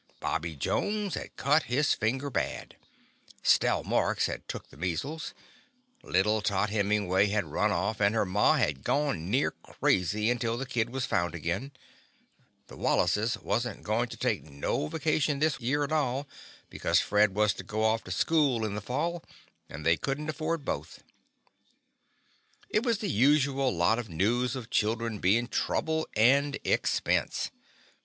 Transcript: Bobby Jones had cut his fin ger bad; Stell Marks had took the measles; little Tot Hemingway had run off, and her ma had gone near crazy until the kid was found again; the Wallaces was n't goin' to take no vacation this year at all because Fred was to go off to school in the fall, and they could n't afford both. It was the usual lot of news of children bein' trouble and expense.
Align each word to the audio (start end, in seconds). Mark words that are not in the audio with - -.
Bobby 0.19 0.55
Jones 0.55 1.13
had 1.13 1.35
cut 1.35 1.61
his 1.69 1.93
fin 1.93 2.19
ger 2.19 2.31
bad; 2.31 2.75
Stell 3.43 3.83
Marks 3.83 4.25
had 4.25 4.47
took 4.47 4.71
the 4.71 4.75
measles; 4.75 5.35
little 6.01 6.41
Tot 6.41 6.71
Hemingway 6.71 7.27
had 7.27 7.45
run 7.51 7.71
off, 7.71 8.01
and 8.01 8.15
her 8.15 8.25
ma 8.25 8.55
had 8.55 8.83
gone 8.83 9.29
near 9.29 9.51
crazy 9.51 10.31
until 10.31 10.57
the 10.57 10.65
kid 10.65 10.89
was 10.89 11.05
found 11.05 11.35
again; 11.35 11.71
the 12.65 12.75
Wallaces 12.75 13.37
was 13.43 13.67
n't 13.67 13.83
goin' 13.83 14.07
to 14.07 14.17
take 14.17 14.43
no 14.43 14.87
vacation 14.87 15.37
this 15.37 15.59
year 15.59 15.83
at 15.83 15.91
all 15.91 16.27
because 16.71 16.99
Fred 16.99 17.35
was 17.35 17.53
to 17.53 17.63
go 17.63 17.83
off 17.83 18.03
to 18.05 18.09
school 18.09 18.65
in 18.65 18.73
the 18.73 18.81
fall, 18.81 19.23
and 19.69 19.85
they 19.85 19.97
could 19.97 20.19
n't 20.19 20.31
afford 20.31 20.65
both. 20.65 21.03
It 22.71 22.81
was 22.81 22.97
the 22.97 23.07
usual 23.07 23.71
lot 23.71 23.99
of 23.99 24.09
news 24.09 24.55
of 24.55 24.71
children 24.71 25.19
bein' 25.19 25.47
trouble 25.47 26.07
and 26.15 26.57
expense. 26.63 27.51